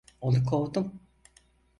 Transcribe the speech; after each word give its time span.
Onu 0.29 0.43
kovdum. 0.45 0.87